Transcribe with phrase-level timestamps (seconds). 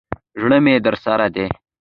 [0.41, 1.47] زړه مي درسره دی.